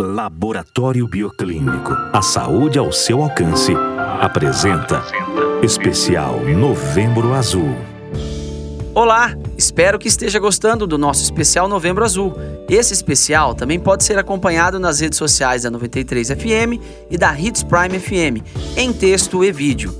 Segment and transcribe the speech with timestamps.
[0.00, 1.92] Laboratório Bioclínico.
[2.12, 3.72] A saúde ao seu alcance.
[4.20, 5.02] Apresenta
[5.62, 7.76] Especial Novembro Azul.
[8.94, 12.34] Olá, espero que esteja gostando do nosso especial Novembro Azul.
[12.68, 16.80] Esse especial também pode ser acompanhado nas redes sociais da 93 FM
[17.10, 18.42] e da Hits Prime FM,
[18.76, 19.94] em texto e vídeo.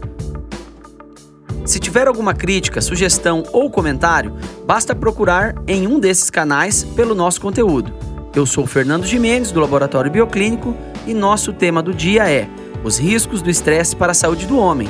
[1.67, 4.35] Se tiver alguma crítica, sugestão ou comentário,
[4.67, 8.10] basta procurar em um desses canais pelo nosso conteúdo.
[8.33, 12.49] Eu sou Fernando Jimenez, do Laboratório Bioclínico, e nosso tema do dia é
[12.85, 14.89] os riscos do estresse para a saúde do homem.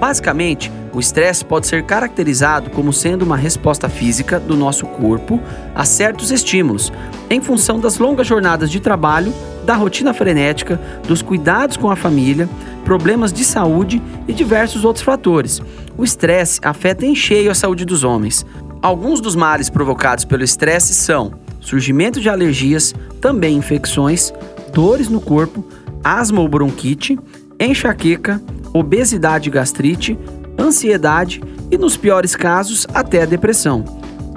[0.00, 5.40] Basicamente, o estresse pode ser caracterizado como sendo uma resposta física do nosso corpo
[5.72, 6.92] a certos estímulos,
[7.30, 9.32] em função das longas jornadas de trabalho,
[9.64, 12.48] da rotina frenética, dos cuidados com a família,
[12.84, 15.62] problemas de saúde e diversos outros fatores.
[15.96, 18.44] O estresse afeta em cheio a saúde dos homens.
[18.82, 24.32] Alguns dos males provocados pelo estresse são surgimento de alergias, também infecções,
[24.72, 25.64] dores no corpo,
[26.04, 27.18] asma ou bronquite,
[27.58, 28.40] enxaqueca,
[28.72, 30.16] obesidade e gastrite,
[30.58, 33.82] ansiedade e, nos piores casos, até a depressão.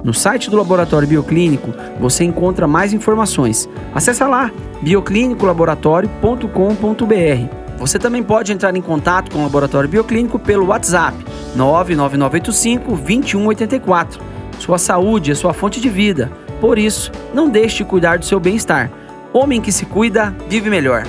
[0.02, 3.68] No site do Laboratório Bioclínico você encontra mais informações.
[3.94, 4.50] Acesse lá
[4.80, 7.78] bioclinicolaboratório.com.br.
[7.78, 11.16] Você também pode entrar em contato com o Laboratório Bioclínico pelo WhatsApp
[11.54, 14.20] 99985 2184.
[14.58, 16.30] Sua saúde é sua fonte de vida.
[16.60, 18.90] Por isso, não deixe de cuidar do seu bem-estar.
[19.32, 21.04] Homem que se cuida, vive melhor.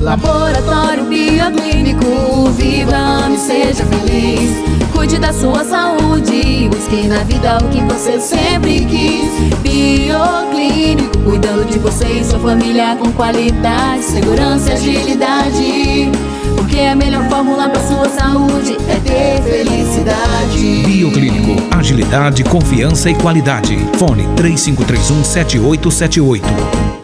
[0.00, 4.52] Laboratório Bioclínico, viva, ame, seja feliz.
[4.92, 9.28] Cuide da sua saúde, busque na vida o que você sempre quis.
[9.62, 16.12] Bioclínico, cuidando de você e sua família com qualidade, segurança e agilidade.
[16.56, 18.55] Porque a melhor fórmula para sua saúde
[21.96, 23.74] Agilidade, confiança e qualidade.
[23.98, 26.95] Fone 3531 7878.